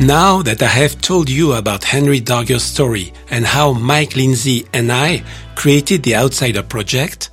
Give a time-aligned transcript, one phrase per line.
[0.00, 4.92] Now that I have told you about Henry Darger's story and how Mike Lindsay and
[4.92, 5.24] I
[5.56, 7.30] created the Outsider Project,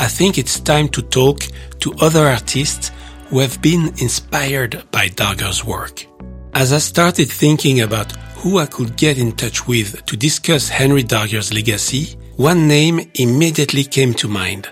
[0.00, 1.44] I think it's time to talk
[1.78, 2.90] to other artists
[3.28, 6.04] who have been inspired by Darger's work.
[6.52, 11.04] As I started thinking about who I could get in touch with to discuss Henry
[11.04, 14.68] Darger's legacy, one name immediately came to mind.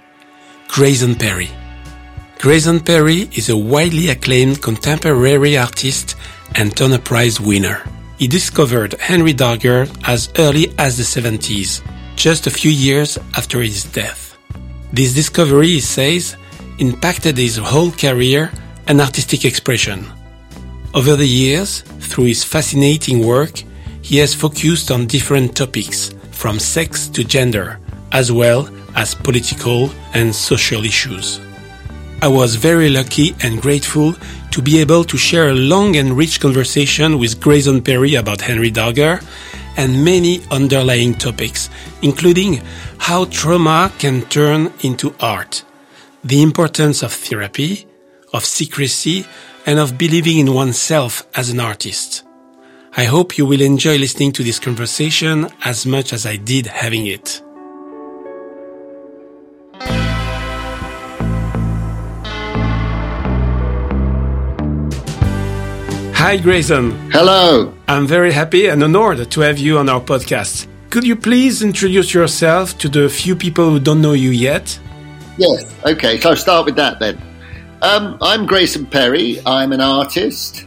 [0.67, 1.51] Grayson Perry.
[2.41, 6.17] Grayson Perry is a widely acclaimed contemporary artist
[6.59, 7.83] and Turner Prize winner.
[8.19, 11.81] He discovered Henry Darger as early as the 70s,
[12.17, 14.37] just a few years after his death.
[14.93, 16.37] This discovery, he says,
[16.79, 18.51] impacted his whole career
[18.89, 20.05] and artistic expression.
[20.95, 23.63] Over the years, through his fascinating work,
[24.03, 27.79] he has focused on different topics, from sex to gender,
[28.11, 31.41] as well as political and social issues.
[32.21, 34.17] I was very lucky and grateful
[34.59, 38.73] to be able to share a long and rich conversation with Grayson Perry about Henry
[38.73, 39.25] Darger
[39.77, 41.71] and many underlying topics,
[42.03, 42.61] including
[42.99, 45.63] how trauma can turn into art,
[46.25, 47.87] the importance of therapy,
[48.33, 49.25] of secrecy,
[49.65, 52.25] and of believing in oneself as an artist.
[52.97, 57.07] I hope you will enjoy listening to this conversation as much as I did having
[57.07, 57.41] it.
[66.29, 67.11] Hi, Grayson.
[67.11, 67.73] Hello.
[67.89, 70.67] I'm very happy and honored to have you on our podcast.
[70.91, 74.79] Could you please introduce yourself to the few people who don't know you yet?
[75.39, 75.65] Yes.
[75.87, 76.21] Okay.
[76.21, 77.17] So I'll start with that then.
[77.81, 79.41] Um, I'm Grayson Perry.
[79.47, 80.67] I'm an artist,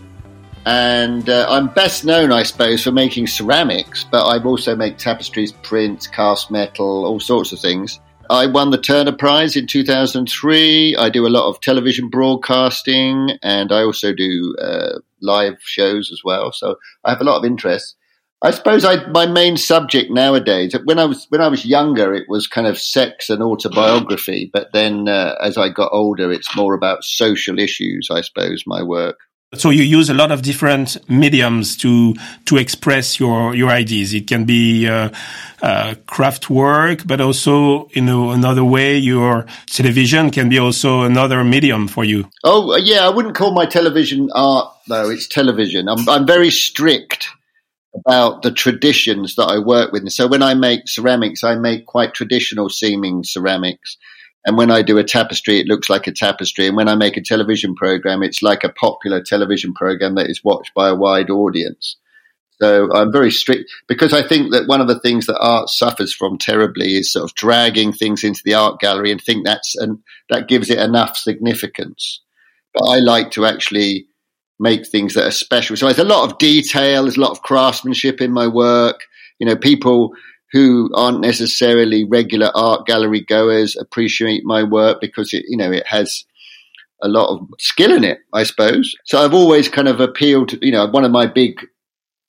[0.66, 4.04] and uh, I'm best known, I suppose, for making ceramics.
[4.04, 8.00] But I also make tapestries, prints, cast metal, all sorts of things.
[8.32, 10.96] I won the Turner Prize in 2003.
[10.96, 16.22] I do a lot of television broadcasting, and I also do uh, live shows as
[16.24, 16.52] well.
[16.52, 17.96] So I have a lot of interest.
[18.44, 22.26] I suppose I, my main subject nowadays, when I was when I was younger, it
[22.28, 24.50] was kind of sex and autobiography.
[24.52, 28.08] But then, uh, as I got older, it's more about social issues.
[28.10, 29.18] I suppose my work.
[29.54, 34.14] So you use a lot of different mediums to to express your your ideas.
[34.14, 35.10] It can be uh,
[35.62, 38.98] uh, craft work, but also know another way.
[38.98, 42.30] Your television can be also another medium for you.
[42.46, 45.10] Oh yeah, I wouldn't call my television art though.
[45.10, 45.90] It's television.
[45.90, 47.28] I'm I'm very strict
[47.94, 50.10] about the traditions that I work with.
[50.12, 53.98] So when I make ceramics, I make quite traditional seeming ceramics.
[54.46, 56.68] And when I do a tapestry, it looks like a tapestry.
[56.68, 60.44] And when I make a television program, it's like a popular television program that is
[60.44, 61.98] watched by a wide audience.
[62.62, 66.14] So I'm very strict because I think that one of the things that art suffers
[66.14, 70.00] from terribly is sort of dragging things into the art gallery and think that's and
[70.30, 72.22] that gives it enough significance.
[72.76, 74.08] But I like to actually
[74.60, 75.76] make things that are special.
[75.76, 79.02] So there's a lot of detail, there's a lot of craftsmanship in my work.
[79.40, 80.12] You know, people
[80.52, 85.88] who aren't necessarily regular art gallery goers appreciate my work because it, you know, it
[85.88, 86.26] has
[87.02, 88.94] a lot of skill in it, I suppose.
[89.06, 91.66] So I've always kind of appealed you know, one of my big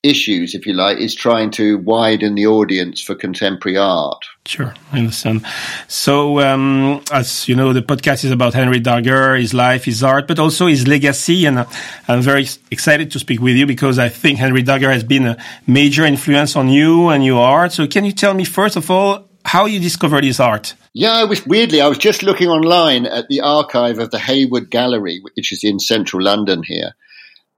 [0.03, 4.25] issues, if you like, is trying to widen the audience for contemporary art.
[4.45, 5.45] Sure, I understand.
[5.87, 10.27] So, um, as you know, the podcast is about Henry Darger, his life, his art,
[10.27, 11.45] but also his legacy.
[11.45, 11.65] And
[12.07, 15.37] I'm very excited to speak with you because I think Henry Darger has been a
[15.65, 17.71] major influence on you and your art.
[17.71, 20.75] So, can you tell me, first of all, how you discovered his art?
[20.93, 24.69] Yeah, I was weirdly, I was just looking online at the archive of the Hayward
[24.69, 26.93] Gallery, which is in central London here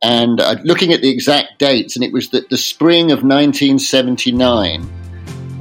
[0.05, 4.87] and uh, looking at the exact dates, and it was the, the spring of 1979.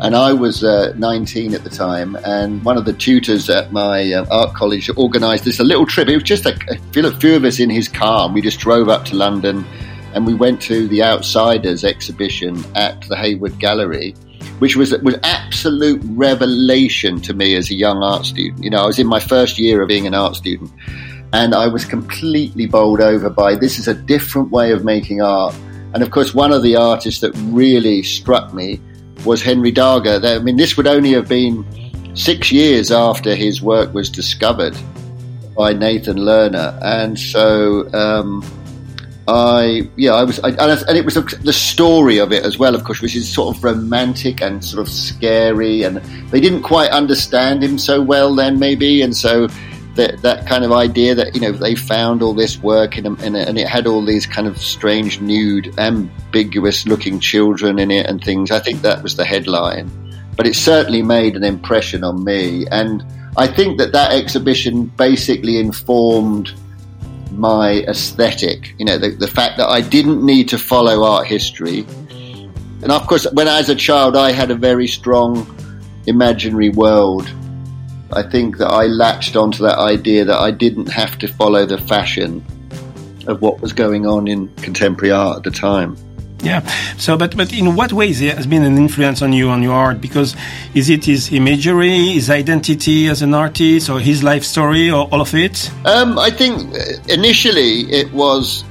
[0.02, 4.12] And I was uh, 19 at the time, and one of the tutors at my
[4.12, 6.08] uh, art college organised this a little trip.
[6.08, 8.91] It was just a, a few of us in his car, and we just drove
[8.91, 9.64] up to London,
[10.12, 14.14] and we went to the Outsiders exhibition at the Hayward Gallery,
[14.58, 18.62] which was was absolute revelation to me as a young art student.
[18.62, 20.70] You know, I was in my first year of being an art student,
[21.35, 25.53] and I was completely bowled over by this is a different way of making art.
[25.93, 28.81] And of course, one of the artists that really struck me
[29.25, 30.25] was Henry Darger.
[30.25, 31.67] I mean, this would only have been
[32.15, 34.77] six years after his work was discovered
[35.57, 38.45] by Nathan Lerner, and so um,
[39.27, 42.85] I yeah I was I, and it was the story of it as well, of
[42.85, 45.97] course, which is sort of romantic and sort of scary, and
[46.31, 49.49] they didn't quite understand him so well then maybe, and so.
[49.94, 53.37] That, that kind of idea that you know they found all this work in, in
[53.37, 58.06] a, and it had all these kind of strange nude ambiguous looking children in it
[58.06, 59.88] and things I think that was the headline
[60.37, 63.05] but it certainly made an impression on me and
[63.37, 66.52] I think that that exhibition basically informed
[67.32, 68.75] my aesthetic.
[68.79, 71.81] You know, the, the fact that I didn't need to follow art history.
[72.82, 75.47] And of course, when as a child, I had a very strong
[76.06, 77.29] imaginary world.
[78.12, 81.79] I think that I latched onto that idea that I didn't have to follow the
[81.79, 82.45] fashion
[83.27, 85.97] of what was going on in contemporary art at the time.
[86.43, 86.61] Yeah.
[86.99, 90.01] So, but but in what ways has been an influence on you on your art?
[90.01, 90.37] Because
[90.75, 95.23] is it his imagery, his identity as an artist, or his life story, or all
[95.23, 95.71] of it?
[95.87, 98.65] Um, I think uh, initially it was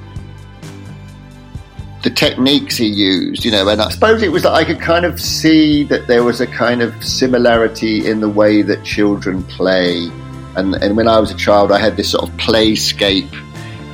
[2.03, 5.05] the techniques he used, you know, and I suppose it was that I could kind
[5.05, 10.11] of see that there was a kind of similarity in the way that children play.
[10.57, 13.33] And, and when I was a child, I had this sort of playscape.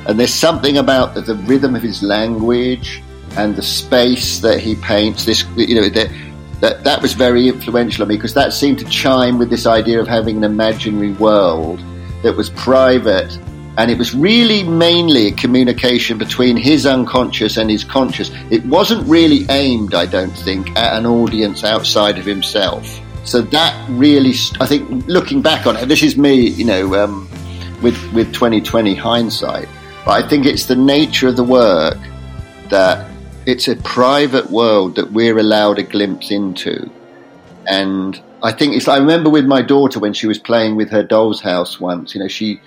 [0.08, 3.00] And there's something about the, the rhythm of his language
[3.36, 5.24] and the space that he paints.
[5.24, 6.10] This, you know, that
[6.60, 10.00] that that was very influential on me because that seemed to chime with this idea
[10.00, 11.80] of having an imaginary world
[12.22, 13.38] that was private.
[13.76, 18.30] And it was really mainly a communication between his unconscious and his conscious.
[18.50, 23.00] It wasn't really aimed, I don't think, at an audience outside of himself.
[23.24, 27.28] So that really, I think, looking back on it, this is me, you know, um,
[27.82, 29.68] with with 2020 hindsight.
[30.04, 31.98] But I think it's the nature of the work
[32.70, 33.10] that
[33.46, 36.90] it's a private world that we're allowed a glimpse into.
[37.66, 41.02] And I think it's, I remember with my daughter when she was playing with her
[41.02, 42.60] doll's house once, you know, she,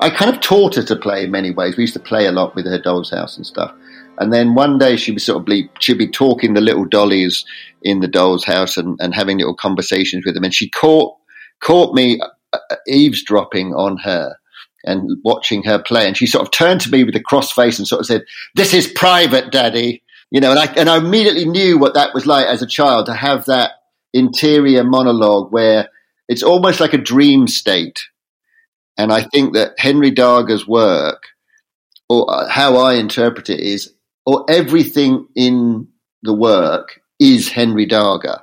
[0.00, 1.76] I kind of taught her to play in many ways.
[1.76, 3.72] We used to play a lot with her doll's house and stuff.
[4.18, 7.44] And then one day she was sort of be, she'd be talking the little dollies
[7.82, 10.44] in the doll's house and, and having little conversations with them.
[10.44, 11.16] And she caught,
[11.60, 12.20] caught me
[12.52, 14.36] uh, eavesdropping on her
[14.84, 16.06] and watching her play.
[16.06, 18.24] And she sort of turned to me with a cross face and sort of said,
[18.54, 22.26] "This is private, Daddy." You know, and I and I immediately knew what that was
[22.26, 23.72] like as a child to have that
[24.12, 25.88] interior monologue where
[26.28, 28.00] it's almost like a dream state.
[28.98, 31.22] And I think that Henry Darger's work,
[32.08, 33.94] or uh, how I interpret it, is,
[34.26, 35.88] or everything in
[36.22, 38.42] the work is Henry Darger,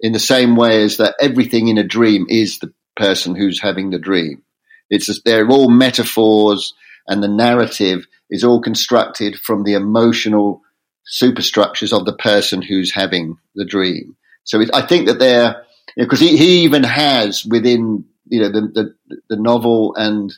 [0.00, 3.90] in the same way as that everything in a dream is the person who's having
[3.90, 4.42] the dream.
[4.90, 6.74] It's just, they're all metaphors,
[7.06, 10.60] and the narrative is all constructed from the emotional
[11.06, 14.16] superstructures of the person who's having the dream.
[14.44, 15.64] So it, I think that they're
[15.96, 20.32] because you know, he, he even has within you know the, the the novel and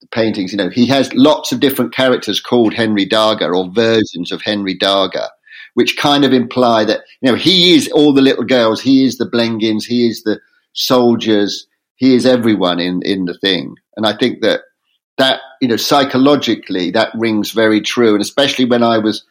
[0.00, 0.52] the paintings.
[0.52, 4.76] You know, he has lots of different characters called Henry Darger or versions of Henry
[4.76, 5.28] Darger,
[5.74, 9.18] which kind of imply that you know he is all the little girls, he is
[9.18, 10.40] the Blengins, he is the
[10.72, 11.66] soldiers,
[11.96, 13.76] he is everyone in in the thing.
[13.96, 14.62] And I think that
[15.18, 18.12] that, you know, psychologically, that rings very true.
[18.14, 19.24] And especially when I was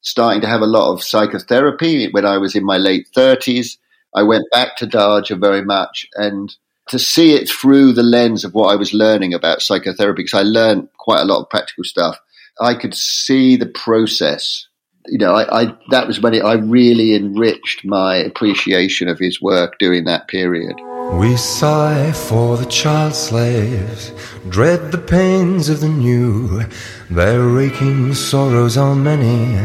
[0.00, 3.78] starting to have a lot of psychotherapy, when I was in my late 30s,
[4.14, 6.54] I went back to Darger very much and
[6.88, 10.42] to see it through the lens of what I was learning about psychotherapy, because I
[10.42, 12.18] learned quite a lot of practical stuff.
[12.60, 14.66] I could see the process.
[15.06, 19.40] You know, I, I that was when it, I really enriched my appreciation of his
[19.40, 20.76] work during that period.
[21.12, 24.12] We sigh for the child slaves,
[24.48, 26.64] dread the pains of the new.
[27.10, 29.56] Their raking sorrows are many,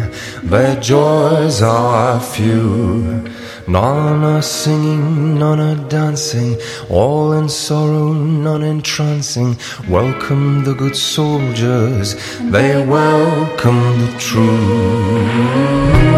[0.41, 3.29] their joys are few.
[3.67, 6.57] None are singing, none are dancing,
[6.89, 9.57] all in sorrow, none entrancing.
[9.87, 12.15] Welcome the good soldiers,
[12.51, 16.12] they welcome the true.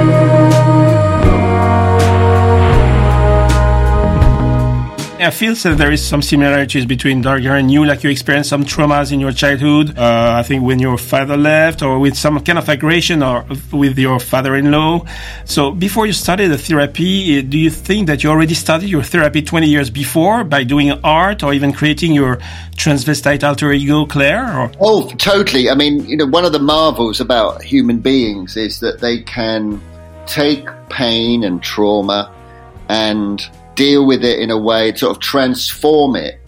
[5.25, 8.63] I feel that there is some similarities between Darger and you, like you experienced some
[8.63, 9.97] traumas in your childhood.
[9.97, 13.97] Uh, I think when your father left, or with some kind of aggression, or with
[13.97, 15.03] your father-in-law.
[15.45, 19.41] So before you started the therapy, do you think that you already started your therapy
[19.41, 22.37] 20 years before by doing art, or even creating your
[22.77, 24.55] transvestite alter ego, Claire?
[24.55, 24.71] Or?
[24.79, 25.71] Oh, totally.
[25.71, 29.81] I mean, you know, one of the marvels about human beings is that they can
[30.27, 32.31] take pain and trauma
[32.89, 33.41] and
[33.75, 36.39] deal with it in a way, sort of transform it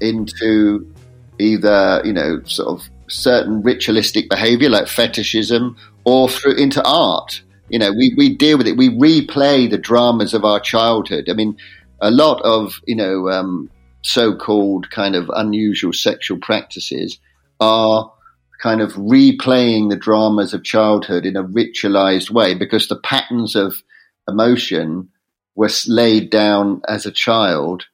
[0.00, 0.92] into
[1.38, 7.42] either, you know, sort of certain ritualistic behavior like fetishism or through into art.
[7.68, 8.76] You know, we, we deal with it.
[8.76, 11.28] We replay the dramas of our childhood.
[11.30, 11.56] I mean,
[12.00, 13.70] a lot of, you know, um,
[14.02, 17.18] so-called kind of unusual sexual practices
[17.60, 18.12] are
[18.60, 23.74] kind of replaying the dramas of childhood in a ritualized way because the patterns of
[24.28, 25.08] emotion
[25.54, 27.84] were laid down as a child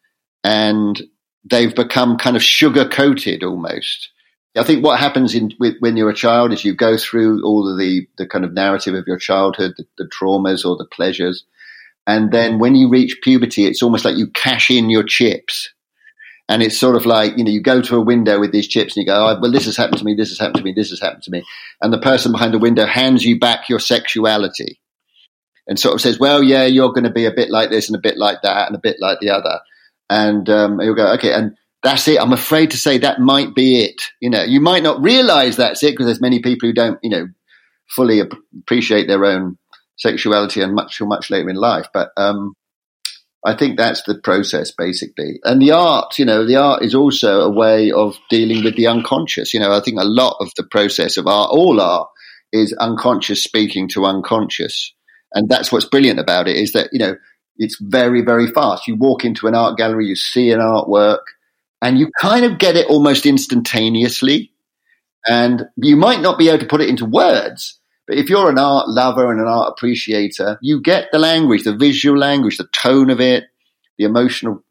[0.44, 1.02] and
[1.44, 4.10] they've become kind of sugar coated almost.
[4.56, 7.78] I think what happens in when you're a child is you go through all of
[7.78, 11.44] the the kind of narrative of your childhood, the, the, traumas or the pleasures,
[12.06, 15.72] and then when you reach puberty, it's almost like you cash in your chips,
[16.48, 18.96] and it's sort of like you know you go to a window with these chips
[18.96, 20.72] and you go, oh, well, this has happened to me, this has happened to me,
[20.72, 21.44] this has happened to me,
[21.80, 24.80] and the person behind the window hands you back your sexuality,
[25.68, 27.96] and sort of says, well, yeah, you're going to be a bit like this and
[27.96, 29.60] a bit like that and a bit like the other,
[30.10, 32.20] and um, you'll go, okay, and that's it.
[32.20, 34.02] I'm afraid to say that might be it.
[34.20, 37.10] You know, you might not realize that's it because there's many people who don't, you
[37.10, 37.28] know,
[37.88, 39.58] fully appreciate their own
[39.96, 41.86] sexuality and much, much later in life.
[41.92, 42.54] But, um,
[43.46, 45.38] I think that's the process basically.
[45.44, 48.88] And the art, you know, the art is also a way of dealing with the
[48.88, 49.54] unconscious.
[49.54, 52.08] You know, I think a lot of the process of art, all art
[52.52, 54.92] is unconscious speaking to unconscious.
[55.32, 57.16] And that's what's brilliant about it is that, you know,
[57.56, 58.86] it's very, very fast.
[58.86, 61.18] You walk into an art gallery, you see an artwork,
[61.82, 64.52] and you kind of get it almost instantaneously.
[65.26, 68.58] And you might not be able to put it into words, but if you're an
[68.58, 73.10] art lover and an art appreciator, you get the language, the visual language, the tone
[73.10, 73.44] of it,
[73.98, 74.62] the emotional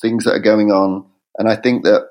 [0.00, 1.06] things that are going on.
[1.36, 2.08] And I think that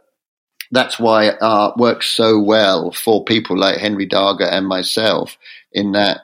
[0.71, 5.37] that's why art works so well for people like Henry Darger and myself
[5.71, 6.21] in that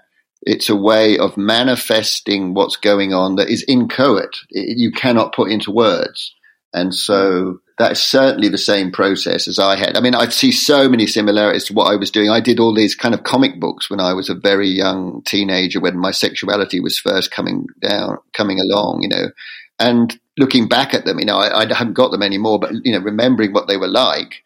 [0.50, 4.36] it's a way of manifesting what's going on that is inchoate.
[4.50, 6.36] You cannot put into words.
[6.74, 9.96] And so that is certainly the same process as I had.
[9.96, 12.30] I mean, I see so many similarities to what I was doing.
[12.30, 15.80] I did all these kind of comic books when I was a very young teenager,
[15.80, 19.32] when my sexuality was first coming down, coming along, you know,
[19.80, 22.92] and looking back at them, you know, I, I haven't got them anymore, but, you
[22.92, 24.44] know, remembering what they were like,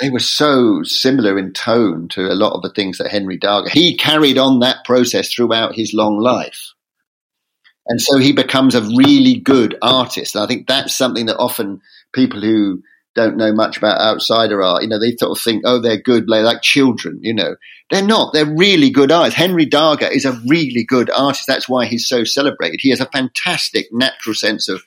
[0.00, 3.68] they were so similar in tone to a lot of the things that Henry Darger,
[3.68, 6.72] he carried on that process throughout his long life.
[7.86, 10.34] And so he becomes a really good artist.
[10.34, 11.80] And I think that's something that often
[12.14, 12.82] people who
[13.14, 16.26] don't know much about outsider art, you know, they sort of think, oh, they're good,
[16.28, 17.56] they're like children, you know.
[17.90, 18.32] They're not.
[18.32, 19.36] They're really good artists.
[19.36, 21.48] Henry Darger is a really good artist.
[21.48, 22.78] That's why he's so celebrated.
[22.80, 24.84] He has a fantastic natural sense of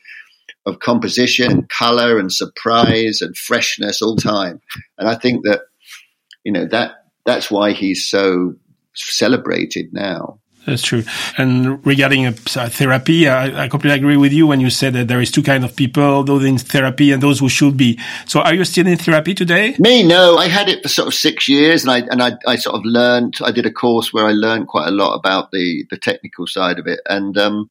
[0.65, 4.61] of composition and color and surprise and freshness all time.
[4.97, 5.61] And I think that,
[6.43, 8.55] you know, that that's why he's so
[8.93, 10.39] celebrated now.
[10.65, 11.03] That's true.
[11.37, 15.19] And regarding uh, therapy, I, I, completely agree with you when you said that there
[15.19, 17.99] is two kinds of people, those in therapy and those who should be.
[18.25, 19.75] So are you still in therapy today?
[19.77, 20.37] Me, no.
[20.37, 22.85] I had it for sort of six years and I, and I, I sort of
[22.85, 26.47] learned, I did a course where I learned quite a lot about the, the technical
[26.47, 27.01] side of it.
[27.09, 27.69] And, um,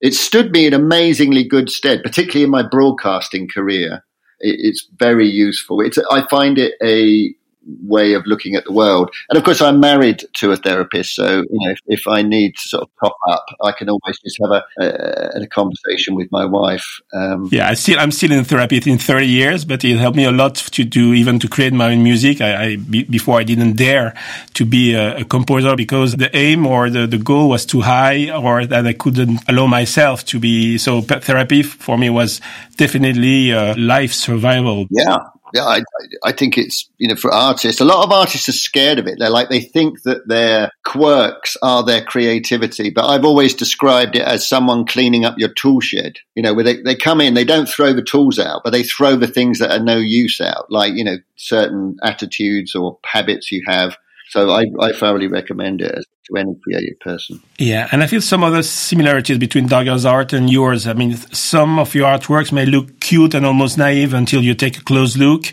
[0.00, 4.04] it stood me in amazingly good stead, particularly in my broadcasting career.
[4.40, 5.80] It, it's very useful.
[5.80, 7.34] It's, I find it a,
[7.82, 9.10] way of looking at the world.
[9.28, 12.56] And of course, I'm married to a therapist, so you know, if, if I need
[12.56, 16.30] to sort of top up, I can always just have a, a, a conversation with
[16.32, 17.00] my wife.
[17.12, 20.24] Um, yeah, I still I'm still in therapy in 30 years, but it helped me
[20.24, 22.40] a lot to do even to create my own music.
[22.40, 24.14] I, I before I didn't dare
[24.54, 28.30] to be a, a, composer because the aim or the, the goal was too high,
[28.30, 30.78] or that I couldn't allow myself to be.
[30.78, 32.40] So therapy for me was
[32.76, 34.86] definitely uh, life survival.
[34.90, 35.18] Yeah,
[35.54, 35.82] yeah, I,
[36.24, 39.16] I think it's you know for artists, a lot of artists are scared of it.
[39.18, 42.90] They're like they think that their quirks are their creativity.
[42.90, 46.18] But I've always described it as someone cleaning up your tool shed.
[46.34, 48.82] You know, where they, they come in, they don't throw the tools out, but they
[48.82, 53.52] throw the things that are no use out, like you know certain attitudes or habits
[53.52, 53.96] you have
[54.30, 57.40] so I, I thoroughly recommend it to any creative person.
[57.58, 60.86] Yeah, and I feel some other similarities between Darger's art and yours.
[60.86, 64.76] I mean, some of your artworks may look cute and almost naive until you take
[64.76, 65.46] a close look.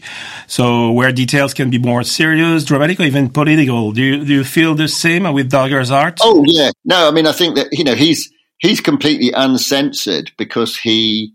[0.47, 3.93] So where details can be more serious, dramatic, or even political.
[3.93, 6.19] Do you, do you feel the same with Darger's art?
[6.21, 7.07] Oh yeah, no.
[7.07, 11.33] I mean, I think that you know he's he's completely uncensored because he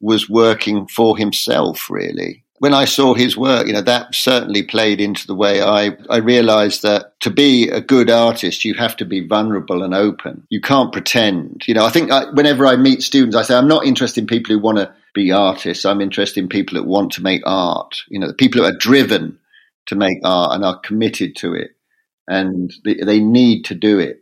[0.00, 5.00] was working for himself, really when I saw his work, you know, that certainly played
[5.00, 9.04] into the way I, I realized that to be a good artist, you have to
[9.04, 10.46] be vulnerable and open.
[10.48, 11.64] You can't pretend.
[11.66, 14.28] You know, I think I, whenever I meet students, I say, I'm not interested in
[14.28, 15.84] people who want to be artists.
[15.84, 17.96] I'm interested in people that want to make art.
[18.06, 19.40] You know, the people who are driven
[19.86, 21.72] to make art and are committed to it
[22.28, 24.20] and they, they need to do it.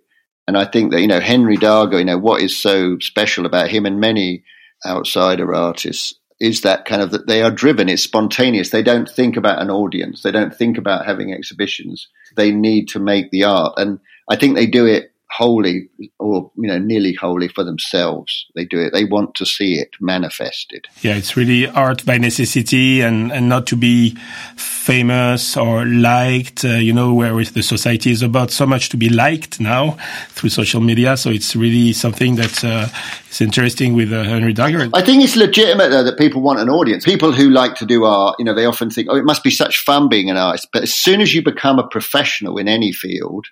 [0.49, 3.69] And I think that, you know, Henry Darger, you know, what is so special about
[3.69, 4.45] him and many
[4.87, 7.89] outsider artists is that kind of that they are driven.
[7.89, 8.71] It's spontaneous.
[8.71, 10.23] They don't think about an audience.
[10.23, 12.09] They don't think about having exhibitions.
[12.37, 16.69] They need to make the art, and I think they do it wholly or you
[16.69, 18.47] know nearly wholly for themselves.
[18.55, 18.93] They do it.
[18.93, 20.87] They want to see it manifested.
[21.03, 24.17] Yeah it's really art by necessity and and not to be
[24.57, 29.09] famous or liked uh, you know where the society is about so much to be
[29.09, 29.97] liked now
[30.31, 31.17] through social media.
[31.17, 32.89] So it's really something that uh,
[33.31, 34.91] is interesting with uh, henry Darger.
[34.95, 37.05] i think it's legitimate though that people want an audience.
[37.05, 39.51] People who like to do art you know they often think oh it must be
[39.51, 40.69] such fun being an artist.
[40.73, 43.47] But as soon as you become a professional in any field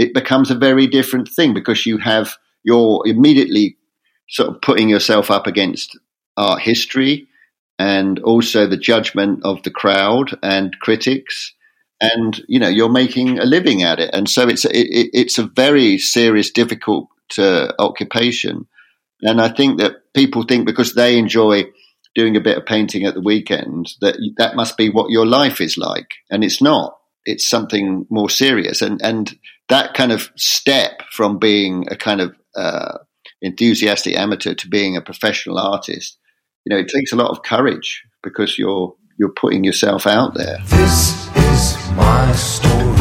[0.00, 3.76] it becomes a very different thing because you have you're immediately
[4.30, 5.98] sort of putting yourself up against
[6.38, 7.28] art history
[7.78, 11.54] and also the judgment of the crowd and critics.
[12.00, 14.10] And you know you're making a living at it.
[14.14, 18.66] And so it's it, it's a very serious difficult uh, occupation.
[19.22, 21.64] And i think that people think because they enjoy
[22.14, 25.60] doing a bit of painting at the weekend that that must be what your life
[25.60, 26.10] is like.
[26.30, 26.96] And it's not.
[27.26, 28.80] It's something more serious.
[28.80, 29.36] And and
[29.70, 32.98] that kind of step from being a kind of uh,
[33.40, 36.18] enthusiastic amateur to being a professional artist,
[36.64, 40.58] you know, it takes a lot of courage because you're you're putting yourself out there.
[40.66, 42.96] This is my story.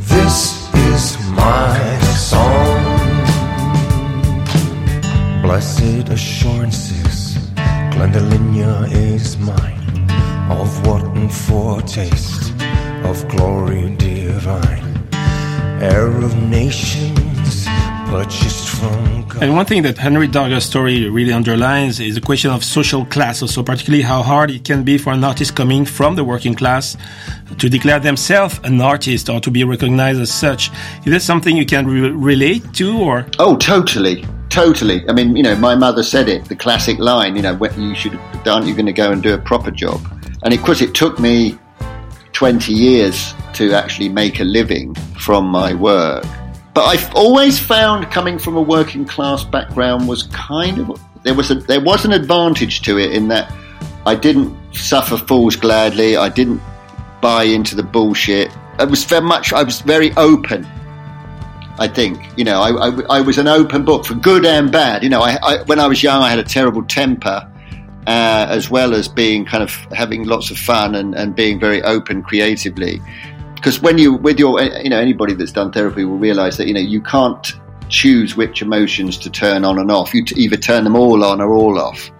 [0.00, 2.82] This is my song.
[5.42, 7.36] Blessed assurances,
[7.92, 10.10] Glendolinea is mine,
[10.50, 12.51] of what and foretaste
[13.04, 15.08] of glory divine,
[15.80, 17.66] heir of nations,
[18.06, 19.42] purchased from God.
[19.42, 23.42] And one thing that Henry Darger's story really underlines is the question of social class,
[23.42, 26.96] also particularly how hard it can be for an artist coming from the working class
[27.58, 30.70] to declare themselves an artist or to be recognized as such.
[31.04, 33.26] Is that something you can re- relate to, or?
[33.38, 34.24] Oh, totally.
[34.48, 35.08] Totally.
[35.08, 37.94] I mean, you know, my mother said it, the classic line, you know, when you
[37.94, 38.14] should,
[38.46, 40.00] aren't you going to go and do a proper job?
[40.44, 41.58] And of course, it took me
[42.42, 46.24] 20 years to actually make a living from my work.
[46.74, 51.52] But I've always found coming from a working class background was kind of there was
[51.52, 53.54] a there was an advantage to it in that
[54.06, 56.16] I didn't suffer fools gladly.
[56.16, 56.60] I didn't
[57.20, 58.50] buy into the bullshit.
[58.76, 60.66] I was very much I was very open.
[61.78, 65.04] I think you know I, I, I was an open book for good and bad.
[65.04, 67.48] You know I, I when I was young I had a terrible temper
[68.06, 71.82] uh, as well as being kind of having lots of fun and, and being very
[71.82, 73.00] open creatively.
[73.54, 76.74] Because when you, with your, you know, anybody that's done therapy will realize that, you
[76.74, 77.52] know, you can't
[77.88, 80.12] choose which emotions to turn on and off.
[80.14, 82.10] You either turn them all on or all off.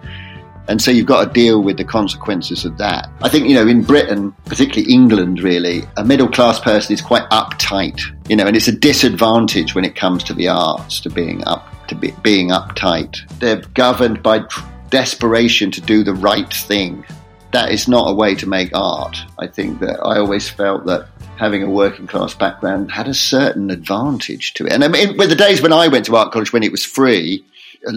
[0.69, 3.09] And so you've got to deal with the consequences of that.
[3.21, 7.29] I think, you know, in Britain, particularly England, really, a middle class person is quite
[7.31, 11.43] uptight, you know, and it's a disadvantage when it comes to the arts to being
[11.45, 13.17] up, to be, being uptight.
[13.39, 14.45] They're governed by
[14.93, 17.03] desperation to do the right thing.
[17.51, 19.17] That is not a way to make art.
[19.39, 23.71] I think that I always felt that having a working class background had a certain
[23.71, 24.71] advantage to it.
[24.71, 26.85] And I mean, with the days when I went to art college when it was
[26.85, 27.43] free,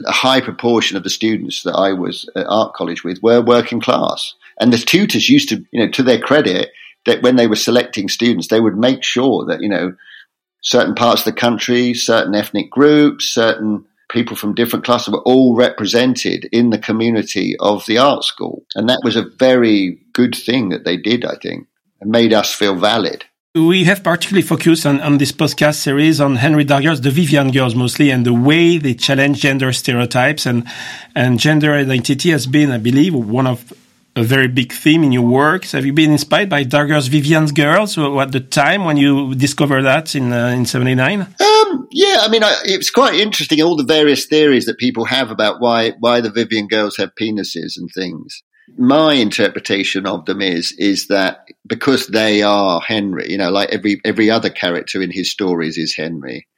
[0.06, 3.78] a high proportion of the students that I was at art college with were working
[3.78, 4.32] class.
[4.58, 6.70] And the tutors used to, you know, to their credit,
[7.04, 9.94] that when they were selecting students, they would make sure that, you know,
[10.62, 13.84] certain parts of the country, certain ethnic groups, certain
[14.16, 18.64] people from different classes were all represented in the community of the art school.
[18.74, 21.68] And that was a very good thing that they did, I think,
[22.00, 23.26] and made us feel valid.
[23.54, 27.74] We have particularly focused on, on this podcast series on Henry Darger's, the Vivian girls
[27.74, 30.66] mostly, and the way they challenge gender stereotypes and,
[31.14, 33.70] and gender identity has been, I believe, one of
[34.16, 35.72] a very big theme in your works.
[35.72, 40.14] Have you been inspired by Darger's Vivian's Girls at the time when you discovered that
[40.14, 41.20] in uh, in '79?
[41.20, 45.30] Um, yeah, I mean, I, it's quite interesting all the various theories that people have
[45.30, 48.42] about why why the Vivian girls have penises and things.
[48.78, 54.00] My interpretation of them is is that because they are Henry, you know, like every
[54.02, 56.48] every other character in his stories is Henry.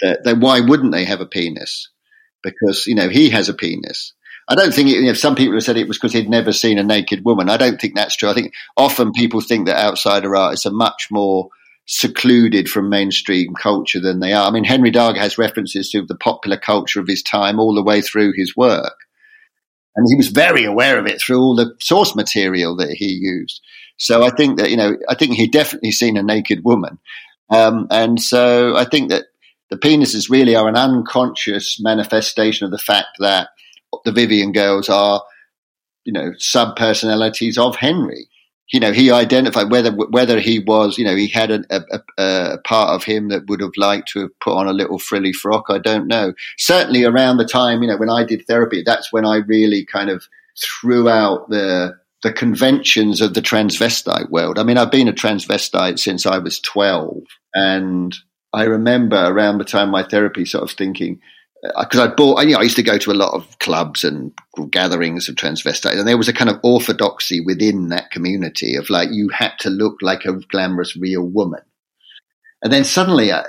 [0.00, 1.88] That, that why wouldn't they have a penis?
[2.42, 4.12] Because you know he has a penis
[4.48, 6.52] I don't think it, you know, some people have said it was because he'd never
[6.52, 7.50] seen a naked woman.
[7.50, 8.30] I don't think that's true.
[8.30, 11.50] I think often people think that outsider artists are much more
[11.86, 14.46] secluded from mainstream culture than they are.
[14.46, 17.82] I mean, Henry Darger has references to the popular culture of his time all the
[17.82, 18.96] way through his work.
[19.96, 23.60] And he was very aware of it through all the source material that he used.
[23.96, 26.98] So I think that, you know, I think he'd definitely seen a naked woman.
[27.50, 29.24] Um, and so I think that
[29.70, 33.48] the penises really are an unconscious manifestation of the fact that
[34.04, 35.22] the Vivian girls are,
[36.04, 38.28] you know, sub personalities of Henry.
[38.72, 42.58] you know, he identified whether whether he was, you know, he had a, a, a,
[42.64, 45.66] part of him that would have liked to have put on a little frilly frock.
[45.70, 46.34] I don't know.
[46.58, 50.10] Certainly around the time, you know, when I did therapy, that's when I really kind
[50.10, 50.24] of
[50.62, 54.58] threw out the the conventions of the transvestite world.
[54.58, 57.22] I mean, I've been a transvestite since I was twelve,
[57.54, 58.14] and
[58.52, 61.20] I remember around the time my therapy, sort of thinking
[61.62, 64.04] because uh, I bought, you know, I used to go to a lot of clubs
[64.04, 64.32] and
[64.70, 69.08] gatherings of transvestites, and there was a kind of orthodoxy within that community of like
[69.10, 71.60] you had to look like a glamorous real woman.
[72.62, 73.44] And then suddenly I,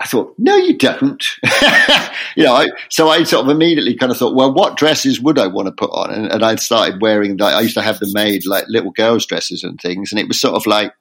[0.00, 1.24] I thought, no, you don't.
[2.36, 5.38] you know, I, so I sort of immediately kind of thought, well, what dresses would
[5.38, 6.12] I want to put on?
[6.12, 9.62] And, and I started wearing, I used to have them made like little girls' dresses
[9.62, 10.10] and things.
[10.10, 10.92] And it was sort of like,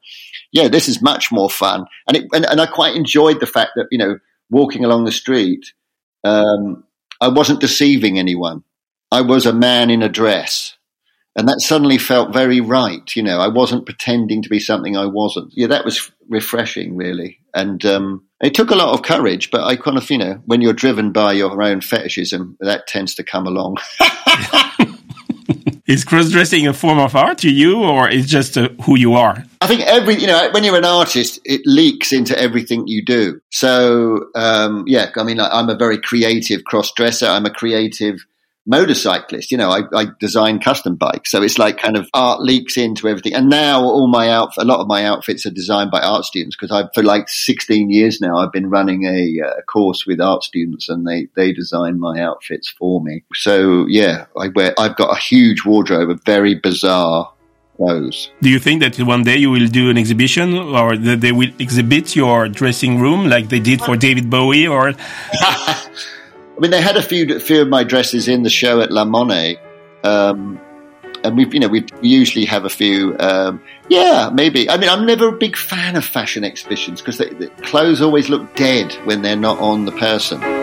[0.51, 1.85] yeah, this is much more fun.
[2.07, 4.19] And, it, and, and I quite enjoyed the fact that, you know,
[4.51, 5.65] walking along the street,
[6.23, 6.83] um,
[7.21, 8.63] I wasn't deceiving anyone.
[9.11, 10.75] I was a man in a dress.
[11.35, 13.15] And that suddenly felt very right.
[13.15, 15.51] You know, I wasn't pretending to be something I wasn't.
[15.55, 17.39] Yeah, that was refreshing, really.
[17.55, 20.61] And um, it took a lot of courage, but I kind of, you know, when
[20.61, 23.77] you're driven by your own fetishism, that tends to come along.
[25.87, 29.13] is cross dressing a form of art to you, or is just uh, who you
[29.13, 29.43] are?
[29.61, 33.39] I think every, you know, when you're an artist, it leaks into everything you do.
[33.51, 37.27] So, um, yeah, I mean, I'm a very creative cross dresser.
[37.27, 38.25] I'm a creative
[38.65, 39.51] motorcyclist.
[39.51, 41.31] You know, I, I, design custom bikes.
[41.31, 43.33] So it's like kind of art leaks into everything.
[43.33, 46.55] And now all my outfit, a lot of my outfits are designed by art students
[46.55, 50.43] because I've, for like 16 years now, I've been running a, a, course with art
[50.43, 53.23] students and they, they design my outfits for me.
[53.33, 57.31] So yeah, I wear, I've got a huge wardrobe of very bizarre
[57.75, 58.29] clothes.
[58.41, 61.51] Do you think that one day you will do an exhibition or that they will
[61.59, 64.93] exhibit your dressing room like they did for David Bowie or?
[66.55, 69.05] I mean, they had a few few of my dresses in the show at La
[69.05, 69.57] Monnaie,
[70.03, 70.59] um,
[71.23, 73.15] and we, you know, we usually have a few.
[73.19, 74.69] Um, yeah, maybe.
[74.69, 78.55] I mean, I'm never a big fan of fashion exhibitions because the clothes always look
[78.55, 80.62] dead when they're not on the person.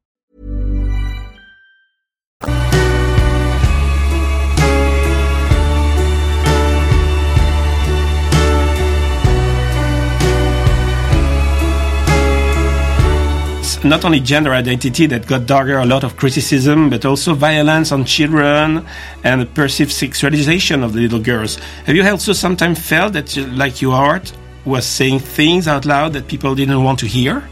[13.83, 18.05] Not only gender identity that got Darger a lot of criticism, but also violence on
[18.05, 18.85] children
[19.23, 21.55] and perceived sexualization of the little girls.
[21.85, 24.31] Have you also sometimes felt that, uh, like your art,
[24.65, 27.43] was saying things out loud that people didn't want to hear?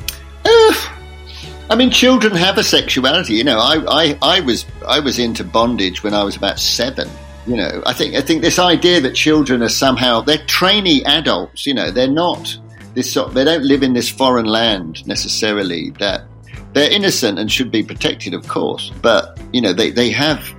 [1.71, 3.33] I mean, children have a sexuality.
[3.33, 7.09] You know, I, I, I was I was into bondage when I was about seven.
[7.45, 11.65] You know, I think I think this idea that children are somehow they're trainee adults.
[11.65, 12.57] You know, they're not
[12.93, 13.33] this sort.
[13.33, 15.91] They don't live in this foreign land necessarily.
[15.91, 16.23] That
[16.73, 18.91] they're innocent and should be protected, of course.
[19.01, 20.53] But you know, they they have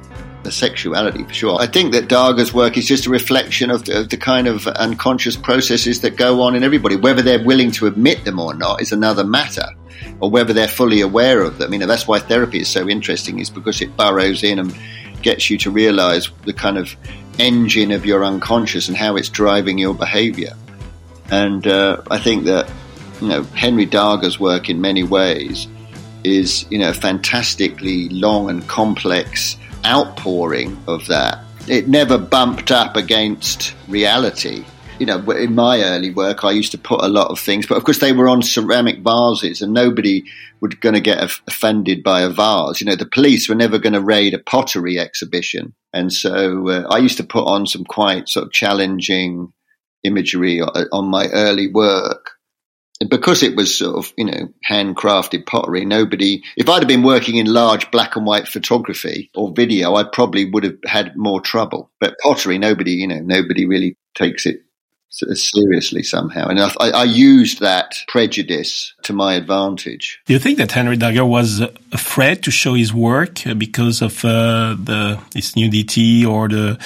[0.44, 1.60] a sexuality for sure.
[1.60, 4.66] I think that Darger's work is just a reflection of the, of the, kind of
[4.66, 6.96] unconscious processes that go on in everybody.
[6.96, 9.66] Whether they're willing to admit them or not is another matter
[10.20, 11.72] or whether they're fully aware of them.
[11.72, 14.76] You know, that's why therapy is so interesting, is because it burrows in and
[15.22, 16.96] gets you to realize the kind of
[17.38, 20.54] engine of your unconscious and how it's driving your behavior.
[21.30, 22.70] And uh, I think that,
[23.20, 25.68] you know, Henry Darger's work in many ways
[26.24, 31.38] is, you know, fantastically long and complex outpouring of that.
[31.68, 34.64] It never bumped up against reality
[35.00, 37.78] you know, in my early work, I used to put a lot of things, but
[37.78, 40.24] of course they were on ceramic vases, and nobody
[40.60, 42.82] was going to get offended by a vase.
[42.82, 46.86] You know, the police were never going to raid a pottery exhibition, and so uh,
[46.90, 49.54] I used to put on some quite sort of challenging
[50.04, 52.32] imagery uh, on my early work.
[53.08, 57.36] Because it was sort of, you know, handcrafted pottery, nobody, if I'd have been working
[57.36, 61.90] in large black and white photography or video, I probably would have had more trouble.
[61.98, 64.60] But pottery, nobody, you know, nobody really takes it
[65.10, 66.46] seriously somehow.
[66.46, 70.20] And I, I, used that prejudice to my advantage.
[70.26, 71.60] Do you think that Henry Darger was
[71.92, 76.78] afraid to show his work because of uh, the his nudity or the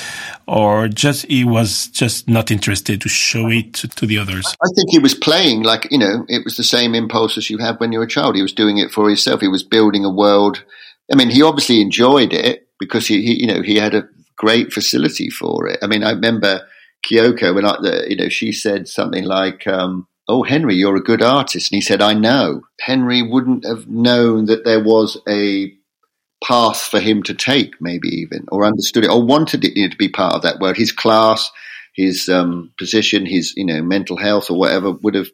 [0.49, 4.47] or just he was just not interested to show it to, to, the others?
[4.63, 7.79] I think he was playing like you know it was the same impulses you have
[7.79, 8.37] when you're a child.
[8.37, 9.43] He was doing it for himself.
[9.43, 10.65] He was building a world.
[11.13, 14.73] I mean, he obviously enjoyed it because he, he you know he had a great
[14.73, 15.79] facility for it.
[15.83, 16.67] I mean, I remember
[17.09, 17.77] Kiyoko when I
[18.09, 19.67] you know she said something like.
[19.67, 21.71] Um, Oh, Henry, you're a good artist.
[21.71, 22.63] And he said, I know.
[22.81, 25.71] Henry wouldn't have known that there was a
[26.43, 29.91] path for him to take, maybe even, or understood it, or wanted it you know,
[29.91, 30.77] to be part of that world.
[30.77, 31.51] His class,
[31.95, 35.29] his um, position, his you know mental health or whatever would have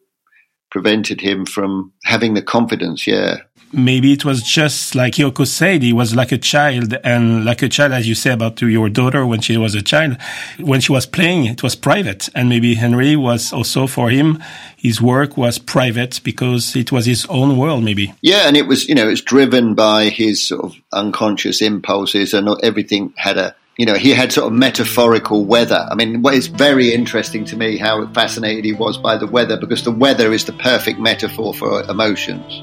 [0.70, 3.06] prevented him from having the confidence.
[3.06, 3.38] Yeah,
[3.72, 7.68] maybe it was just like Yoko said, he was like a child and like a
[7.68, 10.16] child, as you say about your daughter when she was a child,
[10.58, 12.28] when she was playing, it was private.
[12.34, 14.42] And maybe Henry was also for him,
[14.76, 18.12] his work was private because it was his own world, maybe.
[18.22, 18.46] Yeah.
[18.46, 23.12] And it was, you know, it's driven by his sort of unconscious impulses and everything
[23.16, 25.86] had a, you know, he had sort of metaphorical weather.
[25.90, 29.84] I mean, it's very interesting to me how fascinated he was by the weather because
[29.84, 32.62] the weather is the perfect metaphor for emotions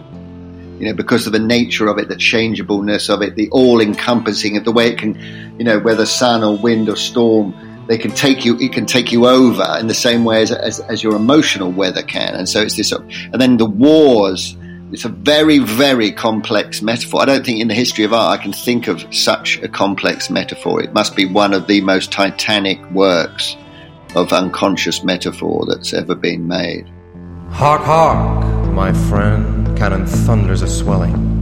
[0.80, 4.58] you know, because of the nature of it, the changeableness of it, the all encompassing
[4.58, 5.16] of the way it can,
[5.58, 9.12] you know, whether sun or wind or storm, they can take you, it can take
[9.12, 12.36] you over in the same way as, as, as your emotional weather can.
[12.36, 14.57] And so it's this, and then the wars,
[14.92, 17.22] it's a very, very complex metaphor.
[17.22, 20.30] I don't think in the history of art I can think of such a complex
[20.30, 20.82] metaphor.
[20.82, 23.58] It must be one of the most titanic works
[24.16, 26.88] of unconscious metaphor that's ever been made.
[27.50, 31.38] Hark, hark, my friend cannon thunders are swelling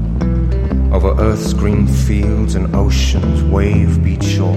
[0.92, 4.56] over earth's green fields and ocean's wave beat shore.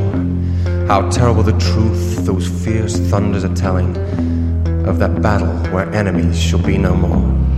[0.86, 3.96] How terrible the truth those fierce thunders are telling
[4.86, 7.57] of that battle where enemies shall be no more.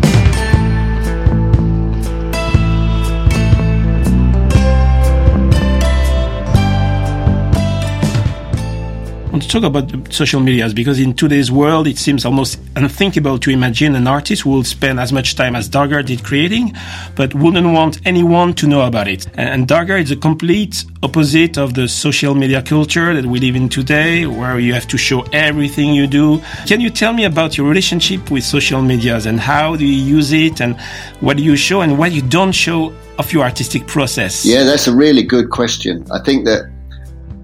[9.31, 13.51] Want to talk about social medias because in today's world, it seems almost unthinkable to
[13.51, 16.75] imagine an artist who will spend as much time as Darger did creating,
[17.15, 19.29] but wouldn't want anyone to know about it.
[19.35, 23.69] And Darger is a complete opposite of the social media culture that we live in
[23.69, 26.43] today, where you have to show everything you do.
[26.67, 30.33] Can you tell me about your relationship with social medias and how do you use
[30.33, 30.77] it and
[31.21, 34.45] what do you show and what you don't show of your artistic process?
[34.45, 36.05] Yeah, that's a really good question.
[36.11, 36.69] I think that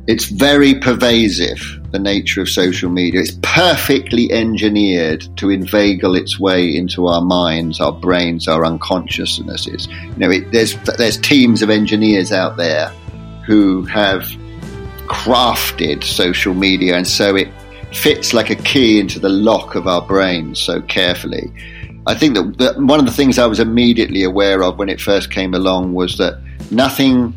[0.06, 3.20] it's very pervasive, the nature of social media.
[3.20, 9.88] It's perfectly engineered to inveigle its way into our minds, our brains, our unconsciousnesses.
[9.88, 12.88] You know, it, there's, there's teams of engineers out there
[13.46, 14.22] who have
[15.06, 17.48] crafted social media, and so it
[17.92, 21.52] fits like a key into the lock of our brains so carefully.
[22.06, 25.00] I think that, that one of the things I was immediately aware of when it
[25.00, 26.40] first came along was that
[26.70, 27.34] nothing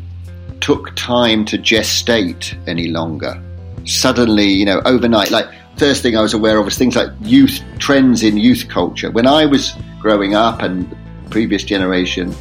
[0.60, 3.40] took time to gestate any longer.
[3.84, 5.46] Suddenly, you know, overnight, like
[5.76, 9.10] first thing I was aware of was things like youth trends in youth culture.
[9.10, 10.94] When I was growing up and
[11.30, 12.34] previous generation,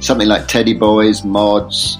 [0.00, 1.98] something like teddy boys, mods,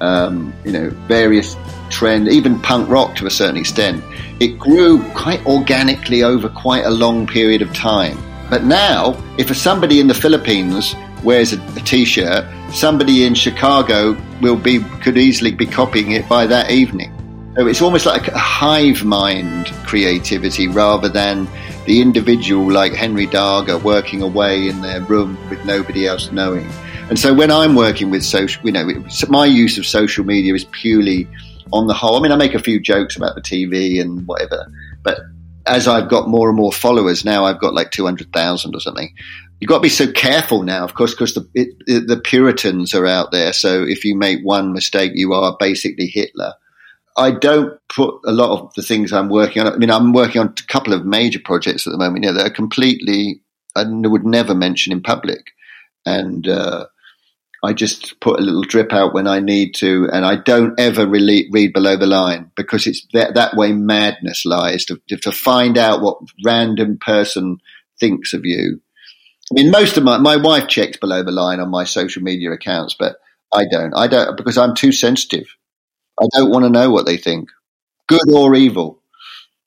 [0.00, 1.56] um, you know, various
[1.90, 4.02] trend, even punk rock to a certain extent,
[4.40, 8.18] it grew quite organically over quite a long period of time.
[8.50, 14.56] But now, if somebody in the Philippines wears a a t-shirt, somebody in Chicago will
[14.56, 17.10] be could easily be copying it by that evening.
[17.56, 21.46] So it's almost like a hive mind creativity rather than
[21.84, 26.68] the individual like Henry Darger working away in their room with nobody else knowing.
[27.10, 30.64] And so when I'm working with social, you know, my use of social media is
[30.64, 31.28] purely
[31.72, 32.16] on the whole.
[32.16, 34.66] I mean, I make a few jokes about the TV and whatever,
[35.02, 35.18] but
[35.66, 39.14] as I've got more and more followers now, I've got like 200,000 or something
[39.62, 42.94] you've got to be so careful now, of course, because the it, it, the Puritans
[42.94, 43.52] are out there.
[43.52, 46.54] So if you make one mistake, you are basically Hitler.
[47.16, 49.72] I don't put a lot of the things I'm working on.
[49.72, 52.24] I mean, I'm working on a couple of major projects at the moment.
[52.24, 53.40] You know, that are completely
[53.76, 55.52] I would never mention in public,
[56.04, 56.86] and uh,
[57.62, 61.06] I just put a little drip out when I need to, and I don't ever
[61.06, 65.78] really read below the line because it's that, that way madness lies to, to find
[65.78, 67.58] out what random person
[68.00, 68.80] thinks of you
[69.52, 72.52] I mean, most of my my wife checks below the line on my social media
[72.52, 73.16] accounts, but
[73.52, 73.92] I don't.
[73.94, 75.46] I don't because I'm too sensitive.
[76.18, 77.50] I don't want to know what they think,
[78.08, 79.02] good or evil,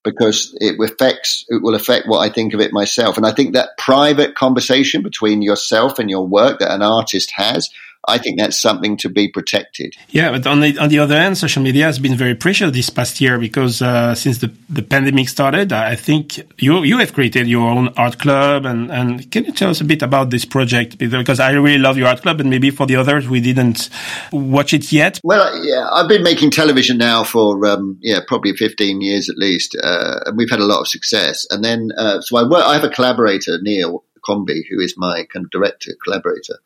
[0.04, 3.16] because it affects it will affect what I think of it myself.
[3.16, 7.70] And I think that private conversation between yourself and your work that an artist has,
[8.08, 9.96] I think that's something to be protected.
[10.10, 12.90] Yeah, but on the on the other hand, social media has been very precious this
[12.90, 17.48] past year because uh, since the, the pandemic started, I think you you have created
[17.48, 20.98] your own art club, and, and can you tell us a bit about this project?
[20.98, 23.90] Because I really love your art club, and maybe for the others we didn't
[24.32, 25.20] watch it yet.
[25.24, 29.76] Well, yeah, I've been making television now for um, yeah probably fifteen years at least,
[29.82, 31.46] uh, and we've had a lot of success.
[31.50, 35.26] And then uh, so I work, I have a collaborator, Neil Crombie, who is my
[35.32, 36.60] kind of director collaborator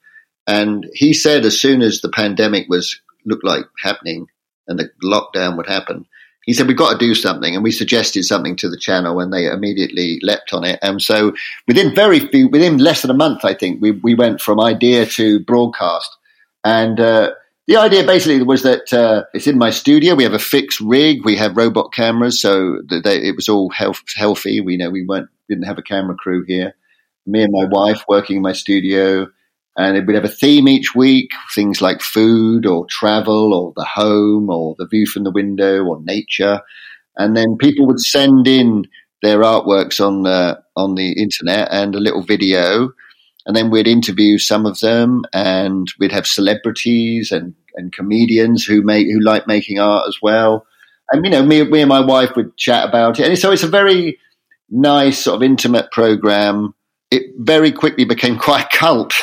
[0.50, 4.26] and he said as soon as the pandemic was looked like happening
[4.68, 6.08] and the lockdown would happen,
[6.44, 7.54] he said, we've got to do something.
[7.54, 10.80] And we suggested something to the channel and they immediately leapt on it.
[10.82, 11.34] And so
[11.68, 15.06] within very few, within less than a month, I think we, we went from idea
[15.06, 16.10] to broadcast.
[16.64, 17.34] And, uh,
[17.68, 20.16] the idea basically was that uh, it's in my studio.
[20.16, 21.24] We have a fixed rig.
[21.24, 24.60] We have robot cameras, so they, it was all health, healthy.
[24.60, 26.74] We you know we weren't didn't have a camera crew here.
[27.28, 29.28] Me and my wife working in my studio
[29.78, 34.50] and we'd have a theme each week, things like food or travel or the home
[34.50, 36.62] or the view from the window or nature.
[37.16, 38.86] And then people would send in
[39.22, 42.92] their artworks on the, on the internet and a little video.
[43.46, 48.82] And then we'd interview some of them and we'd have celebrities and, and comedians who
[48.82, 50.66] make, who like making art as well.
[51.12, 53.28] And, you know, me, me and my wife would chat about it.
[53.28, 54.20] And so it's a very
[54.70, 56.74] nice sort of intimate program
[57.12, 59.14] it very quickly became quite cult.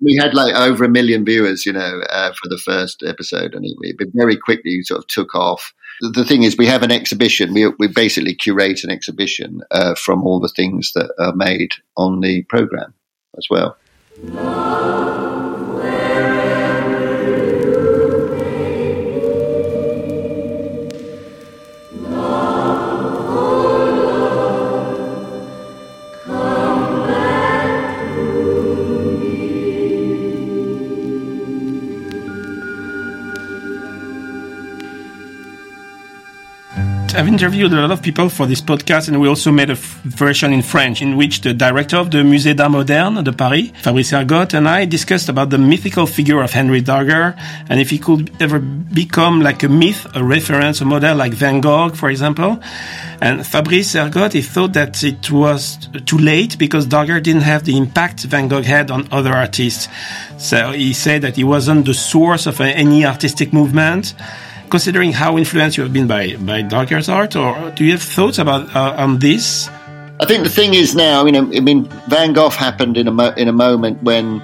[0.00, 3.64] we had like over a million viewers, you know, uh, for the first episode, and
[3.64, 5.72] it, it, very quickly sort of took off.
[6.00, 7.54] The thing is, we have an exhibition.
[7.54, 12.20] We, we basically curate an exhibition uh, from all the things that are made on
[12.20, 12.92] the program
[13.38, 13.76] as well.
[37.16, 40.52] I've interviewed a lot of people for this podcast, and we also made a version
[40.52, 44.52] in French in which the director of the Musée d'Art Moderne de Paris, Fabrice Hergott,
[44.52, 47.34] and I discussed about the mythical figure of Henry Darger
[47.70, 51.62] and if he could ever become like a myth, a reference, a model like Van
[51.62, 52.60] Gogh, for example.
[53.22, 57.78] And Fabrice Hergott, he thought that it was too late because Darger didn't have the
[57.78, 59.88] impact Van Gogh had on other artists.
[60.36, 64.14] So he said that he wasn't the source of any artistic movement
[64.70, 68.38] considering how influenced you have been by by Darger's art, or do you have thoughts
[68.38, 69.68] about uh, on this?
[70.18, 73.12] I think the thing is now, you know, I mean, Van Gogh happened in a
[73.12, 74.42] mo- in a moment when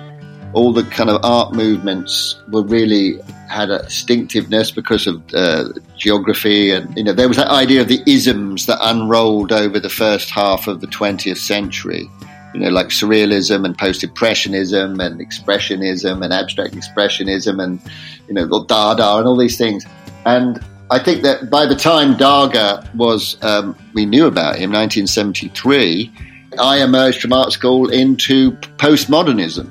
[0.53, 6.71] all the kind of art movements were really had a distinctiveness because of uh, geography,
[6.71, 10.31] and you know, there was that idea of the isms that unrolled over the first
[10.31, 12.09] half of the 20th century.
[12.55, 17.81] You know, like surrealism and post-impressionism and expressionism and abstract expressionism and
[18.29, 19.87] you know, Dada and all these things.
[20.25, 26.13] And I think that by the time Darger was, um, we knew about him, 1973,
[26.59, 29.71] I emerged from art school into postmodernism.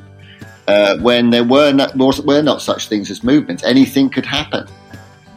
[0.67, 4.67] Uh, when there were not, were not such things as movements, anything could happen.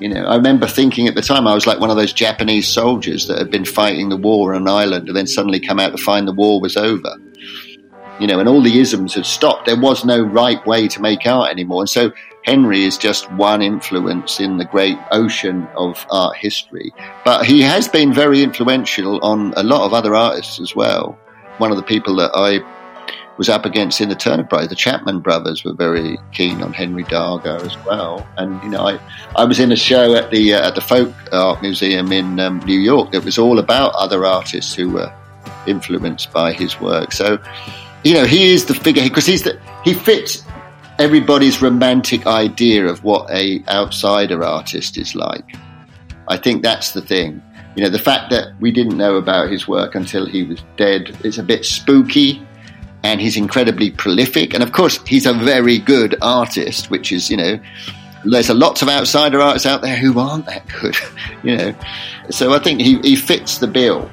[0.00, 2.68] You know, I remember thinking at the time I was like one of those Japanese
[2.68, 5.96] soldiers that had been fighting the war on an island and then suddenly come out
[5.96, 7.16] to find the war was over.
[8.20, 9.66] You know, and all the isms had stopped.
[9.66, 11.82] There was no right way to make art anymore.
[11.82, 12.12] And so
[12.44, 16.92] Henry is just one influence in the great ocean of art history.
[17.24, 21.18] But he has been very influential on a lot of other artists as well.
[21.58, 22.60] One of the people that I
[23.36, 27.04] was up against in the Turner Prize, the Chapman brothers were very keen on Henry
[27.04, 28.26] Darger as well.
[28.36, 29.00] And you know, I,
[29.36, 32.58] I was in a show at the uh, at the Folk Art Museum in um,
[32.60, 35.12] New York that was all about other artists who were
[35.66, 37.12] influenced by his work.
[37.12, 37.38] So,
[38.04, 40.44] you know, he is the figure because he's the he fits
[40.98, 45.56] everybody's romantic idea of what a outsider artist is like.
[46.28, 47.42] I think that's the thing.
[47.76, 51.16] You know, the fact that we didn't know about his work until he was dead
[51.24, 52.46] is a bit spooky
[53.02, 54.54] and he's incredibly prolific.
[54.54, 57.58] And of course, he's a very good artist, which is, you know,
[58.24, 60.96] there's a lots of outsider artists out there who aren't that good,
[61.42, 61.74] you know.
[62.30, 64.10] So I think he, he fits the bill.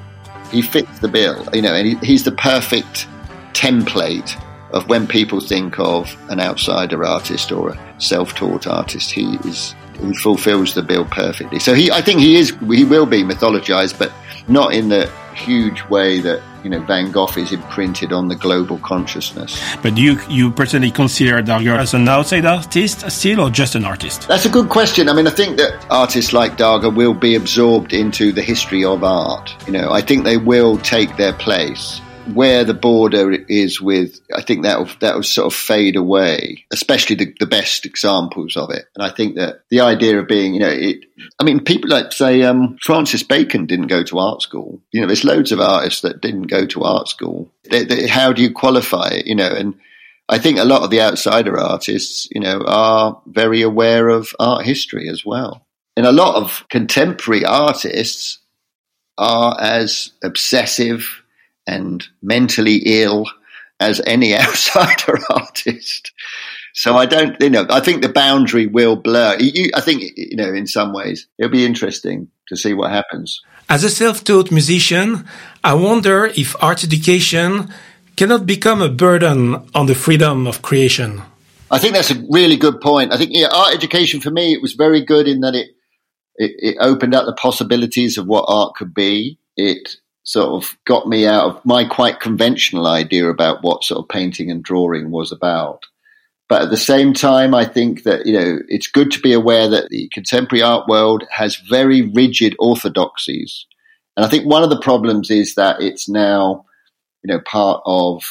[0.50, 3.06] He fits the bill, you know, and he, he's the perfect
[3.52, 4.40] template
[4.72, 10.14] of when people think of an outsider artist or a self-taught artist, he is he
[10.14, 11.58] fulfills the bill perfectly.
[11.58, 14.12] So he, I think he is, he will be mythologized, but
[14.48, 18.78] not in the huge way that you know Van Gogh is imprinted on the global
[18.78, 19.60] consciousness.
[19.82, 23.84] But do you you personally consider Darger as an outside artist still, or just an
[23.84, 24.28] artist?
[24.28, 25.08] That's a good question.
[25.08, 29.04] I mean, I think that artists like Darger will be absorbed into the history of
[29.04, 29.54] art.
[29.66, 32.00] You know, I think they will take their place
[32.34, 36.64] where the border is with, I think that will, that will sort of fade away,
[36.72, 38.86] especially the, the best examples of it.
[38.94, 41.04] And I think that the idea of being, you know, it,
[41.40, 44.80] I mean, people like say, um, Francis Bacon didn't go to art school.
[44.92, 47.50] You know, there's loads of artists that didn't go to art school.
[47.70, 49.26] They, they, how do you qualify it?
[49.26, 49.74] You know, and
[50.28, 54.64] I think a lot of the outsider artists, you know, are very aware of art
[54.64, 55.66] history as well.
[55.96, 58.38] And a lot of contemporary artists
[59.18, 61.21] are as obsessive
[61.66, 63.26] and mentally ill
[63.80, 66.12] as any outsider artist.
[66.74, 69.36] So I don't, you know, I think the boundary will blur.
[69.38, 73.42] You, I think, you know, in some ways, it'll be interesting to see what happens.
[73.68, 75.26] As a self-taught musician,
[75.62, 77.68] I wonder if art education
[78.16, 81.22] cannot become a burden on the freedom of creation.
[81.70, 83.12] I think that's a really good point.
[83.12, 85.70] I think, yeah, art education for me, it was very good in that it,
[86.36, 89.38] it, it opened up the possibilities of what art could be.
[89.56, 94.08] It sort of got me out of my quite conventional idea about what sort of
[94.08, 95.84] painting and drawing was about.
[96.48, 99.68] But at the same time, I think that, you know, it's good to be aware
[99.68, 103.66] that the contemporary art world has very rigid orthodoxies.
[104.16, 106.66] And I think one of the problems is that it's now,
[107.24, 108.22] you know, part of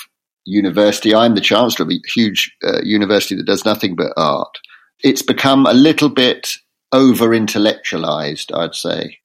[0.45, 1.15] university.
[1.15, 4.55] I'm the chancellor of a huge uh, university that does nothing but art.
[5.03, 6.53] It's become a little bit
[6.91, 9.17] over intellectualized, I'd say.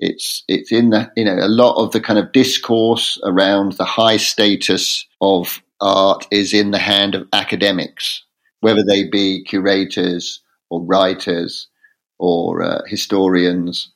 [0.00, 3.84] It's it's in the you know a lot of the kind of discourse around the
[3.84, 8.24] high status of art is in the hand of academics,
[8.60, 10.40] whether they be curators
[10.70, 11.68] or writers
[12.18, 13.92] or uh, historians.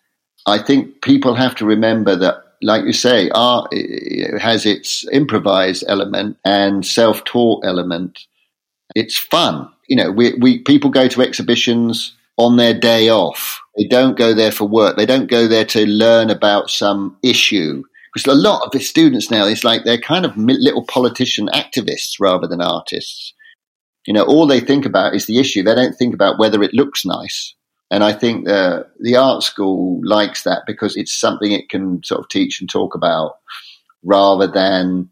[0.47, 3.73] I think people have to remember that, like you say, art
[4.39, 8.27] has its improvised element and self-taught element.
[8.95, 10.11] It's fun, you know.
[10.11, 13.61] We, we people go to exhibitions on their day off.
[13.77, 14.97] They don't go there for work.
[14.97, 17.83] They don't go there to learn about some issue.
[18.13, 22.15] Because a lot of the students now, it's like they're kind of little politician activists
[22.21, 23.35] rather than artists.
[24.07, 25.63] You know, all they think about is the issue.
[25.63, 27.55] They don't think about whether it looks nice.
[27.91, 32.21] And I think uh, the art school likes that because it's something it can sort
[32.21, 33.37] of teach and talk about
[34.05, 35.11] rather than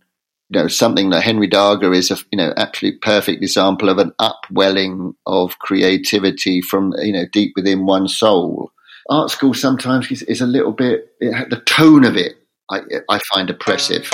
[0.52, 4.12] you know, something that Henry Darger is a, you know, absolute perfect example of an
[4.18, 8.70] upwelling of creativity from, you know, deep within one's soul.
[9.08, 12.36] Art school sometimes is, is a little bit, it, the tone of it,
[12.70, 14.10] I, I find oppressive.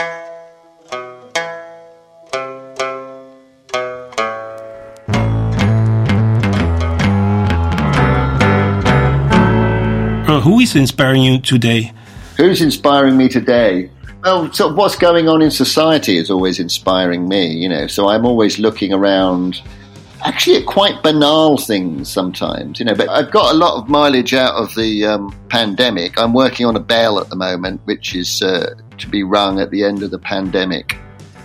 [10.29, 11.93] Uh, who is inspiring you today?
[12.37, 13.91] Who's inspiring me today?
[14.25, 17.87] Well, of what's going on in society is always inspiring me, you know.
[17.87, 19.63] So I'm always looking around,
[20.25, 22.95] actually at quite banal things sometimes, you know.
[22.95, 26.19] But I've got a lot of mileage out of the um, pandemic.
[26.19, 29.71] I'm working on a bell at the moment, which is uh, to be rung at
[29.71, 30.99] the end of the pandemic.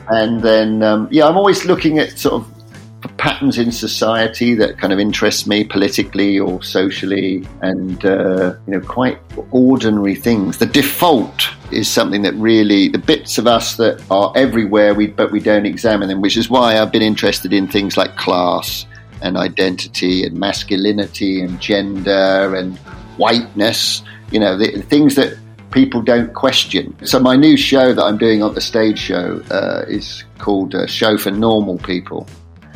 [0.10, 4.92] And then, um, yeah, I'm always looking at sort of patterns in society that kind
[4.92, 9.20] of interest me politically or socially, and uh, you know, quite
[9.52, 10.58] ordinary things.
[10.58, 15.32] The default is something that really the bits of us that are everywhere, we but
[15.32, 18.86] we don't examine them, which is why I've been interested in things like class
[19.22, 22.78] and identity and masculinity and gender and
[23.18, 24.04] whiteness.
[24.32, 25.38] You know, the, things that
[25.72, 26.96] people don't question.
[27.06, 31.18] So my new show that I'm doing on the stage show uh, is called Show
[31.18, 32.28] for Normal People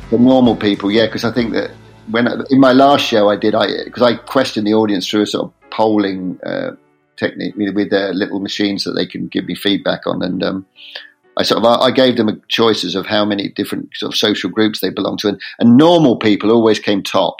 [0.09, 1.71] the normal people, yeah, because I think that
[2.09, 5.27] when in my last show I did, I because I questioned the audience through a
[5.27, 6.71] sort of polling uh,
[7.17, 10.65] technique with their little machines that they can give me feedback on, and um,
[11.37, 14.79] I sort of I gave them choices of how many different sort of social groups
[14.79, 17.37] they belong to, and, and normal people always came top.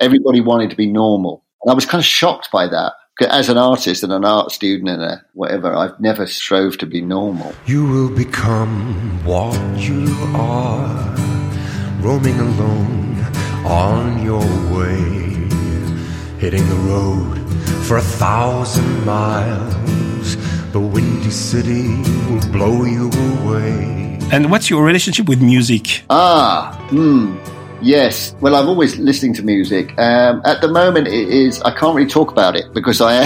[0.00, 2.92] Everybody wanted to be normal, and I was kind of shocked by that
[3.26, 7.00] as an artist and an art student and a whatever, I've never strove to be
[7.00, 7.52] normal.
[7.66, 11.16] You will become what you are
[12.00, 13.20] roaming alone
[13.66, 14.38] on your
[14.76, 15.00] way,
[16.38, 17.37] hitting the road
[17.86, 20.36] for a thousand miles.
[20.72, 21.96] The windy city
[22.28, 24.18] will blow you away.
[24.30, 26.02] And what's your relationship with music?
[26.10, 27.36] Ah, hmm.
[27.80, 28.34] Yes.
[28.40, 29.96] Well, I'm always listening to music.
[29.98, 31.62] Um, at the moment, it is.
[31.62, 33.22] I can't really talk about it because I,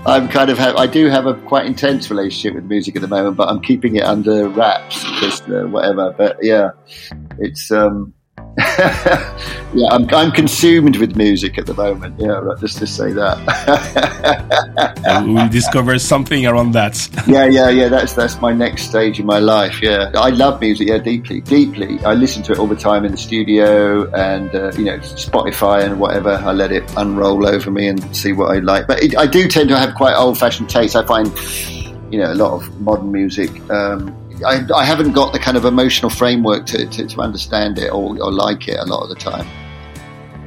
[0.06, 0.60] I'm kind of.
[0.60, 3.96] I do have a quite intense relationship with music at the moment, but I'm keeping
[3.96, 6.14] it under wraps because uh, whatever.
[6.16, 6.70] But yeah,
[7.38, 7.70] it's.
[7.70, 8.14] Um,
[9.74, 12.18] yeah, I'm, I'm consumed with music at the moment.
[12.18, 13.38] Yeah, right, just to say that.
[15.26, 17.08] we'll discover something around that.
[17.28, 17.88] yeah, yeah, yeah.
[17.88, 19.80] That's that's my next stage in my life.
[19.80, 20.88] Yeah, I love music.
[20.88, 22.00] Yeah, deeply, deeply.
[22.00, 25.84] I listen to it all the time in the studio and uh, you know Spotify
[25.84, 26.32] and whatever.
[26.32, 28.88] I let it unroll over me and see what I like.
[28.88, 30.96] But it, I do tend to have quite old-fashioned taste.
[30.96, 31.28] I find
[32.10, 33.50] you know, a lot of modern music.
[33.70, 34.14] Um,
[34.46, 38.16] I, I, haven't got the kind of emotional framework to, to, to understand it or,
[38.22, 39.46] or, like it a lot of the time.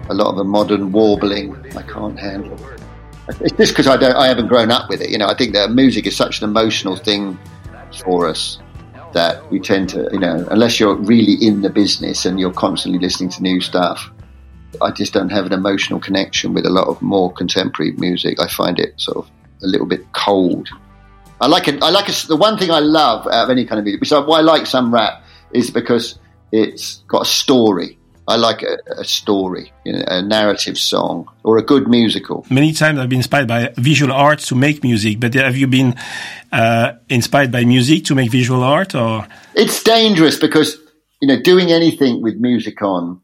[0.09, 2.57] A lot of the modern warbling I can't handle.
[3.41, 5.09] It's just because I don't, I haven't grown up with it.
[5.09, 7.37] You know, I think that music is such an emotional thing
[8.03, 8.59] for us
[9.13, 12.99] that we tend to, you know, unless you're really in the business and you're constantly
[12.99, 14.09] listening to new stuff,
[14.81, 18.39] I just don't have an emotional connection with a lot of more contemporary music.
[18.41, 19.31] I find it sort of
[19.63, 20.69] a little bit cold.
[21.41, 21.81] I like it.
[21.81, 22.25] I like it.
[22.27, 24.67] The one thing I love out of any kind of music, besides why I like
[24.67, 26.19] some rap, is because
[26.51, 27.97] it's got a story.
[28.27, 32.45] I like a, a story, you know, a narrative song or a good musical.
[32.51, 35.95] Many times I've been inspired by visual arts to make music, but have you been
[36.51, 39.27] uh, inspired by music to make visual art or?
[39.55, 40.77] It's dangerous because,
[41.21, 43.19] you know, doing anything with music on,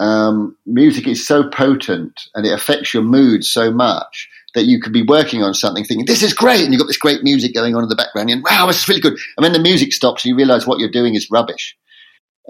[0.00, 4.92] um, music is so potent and it affects your mood so much that you could
[4.92, 6.62] be working on something thinking, this is great.
[6.62, 8.88] And you've got this great music going on in the background and wow, this is
[8.88, 9.18] really good.
[9.36, 11.76] And then the music stops, and you realize what you're doing is rubbish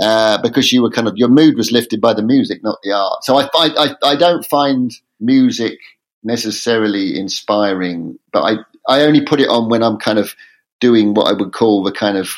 [0.00, 2.92] uh, because you were kind of your mood was lifted by the music, not the
[2.92, 3.24] art.
[3.24, 5.78] So I I, I don't find music
[6.22, 8.56] necessarily inspiring, but I
[8.88, 10.34] I only put it on when I'm kind of
[10.80, 12.34] doing what I would call the kind of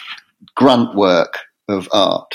[0.55, 1.39] grunt work
[1.69, 2.35] of art.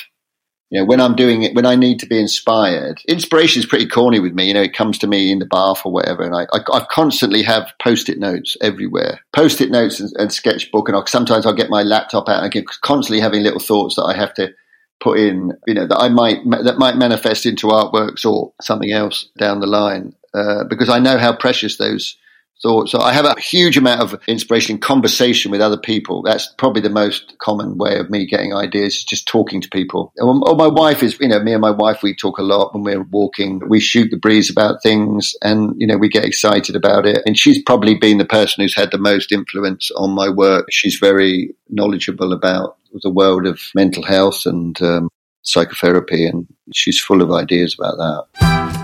[0.72, 3.88] You know, when I'm doing it, when I need to be inspired, inspiration is pretty
[3.88, 4.48] corny with me.
[4.48, 6.86] You know, it comes to me in the bath or whatever, and I, I, I
[6.90, 11.70] constantly have post-it notes everywhere, post-it notes and, and sketchbook, and I'll, sometimes I'll get
[11.70, 14.54] my laptop out and I get constantly having little thoughts that I have to
[15.02, 19.28] put in, you know, that I might that might manifest into artworks or something else
[19.38, 22.16] down the line, uh, because I know how precious those
[22.62, 23.01] thoughts are.
[23.01, 26.22] I have a huge amount of inspiration in conversation with other people.
[26.22, 30.14] That's probably the most common way of me getting ideas, just talking to people.
[30.20, 32.84] Or my wife is, you know, me and my wife, we talk a lot when
[32.84, 33.62] we're walking.
[33.68, 37.22] We shoot the breeze about things, and you know, we get excited about it.
[37.26, 40.68] And she's probably been the person who's had the most influence on my work.
[40.72, 45.09] She's very knowledgeable about the world of mental health and um,
[45.43, 48.81] psychotherapy, and she's full of ideas about that.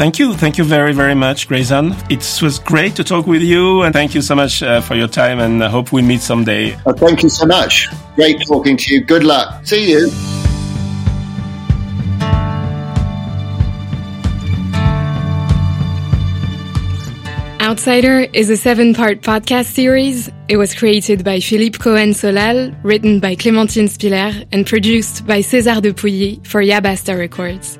[0.00, 0.32] Thank you.
[0.32, 1.94] Thank you very, very much, Grayson.
[2.08, 5.08] It was great to talk with you, and thank you so much uh, for your
[5.08, 6.74] time, and I hope we meet someday.
[6.86, 7.86] Oh, thank you so much.
[8.16, 9.04] Great talking to you.
[9.04, 9.66] Good luck.
[9.66, 10.10] See you.
[17.60, 20.30] Outsider is a seven part podcast series.
[20.48, 25.82] It was created by Philippe Cohen Solal, written by Clémentine Spiller, and produced by César
[25.82, 27.78] de Pouilly for Yabasta Records.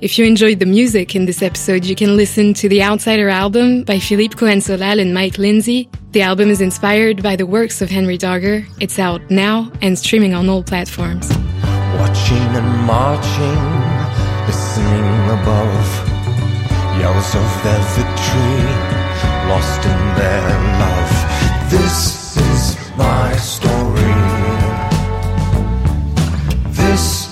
[0.00, 3.82] If you enjoyed the music in this episode, you can listen to the Outsider album
[3.82, 5.90] by Philippe Cohen Solal and Mike Lindsay.
[6.12, 8.64] The album is inspired by the works of Henry Darger.
[8.80, 11.28] It's out now and streaming on all platforms.
[12.00, 13.60] Watching and marching,
[14.46, 15.88] listening above,
[16.98, 18.64] yells of their victory
[19.52, 20.48] lost in their
[20.80, 21.70] love.
[21.70, 24.16] This is my story.
[26.72, 27.29] This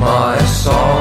[0.00, 0.97] my song.